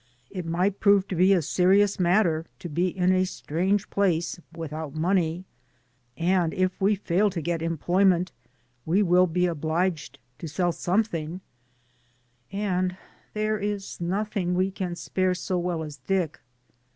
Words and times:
It 0.31 0.47
might 0.47 0.79
prove 0.79 1.07
to 1.09 1.15
be 1.15 1.31
a 1.31 1.43
serious 1.43 1.99
matter 1.99 2.47
to 2.57 2.67
be 2.67 2.87
in 2.87 3.11
a 3.11 3.23
strange 3.23 3.87
place 3.91 4.39
without 4.57 4.95
money, 4.95 5.45
and 6.17 6.55
if 6.55 6.81
we 6.81 6.95
fail 6.95 7.29
to 7.29 7.39
get 7.39 7.61
em 7.61 7.77
ployment 7.77 8.29
we 8.83 9.03
will 9.03 9.27
be 9.27 9.45
obliged 9.45 10.17
to 10.39 10.47
sell 10.47 10.71
some 10.71 11.03
thing, 11.03 11.41
and 12.51 12.97
there 13.35 13.59
is 13.59 14.01
nothing 14.01 14.55
we 14.55 14.71
can 14.71 14.95
spare 14.95 15.35
so 15.35 15.59
well 15.59 15.83
as 15.83 15.97
Dick. 15.97 16.39